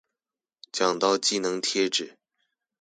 [0.71, 2.15] 講到技能貼紙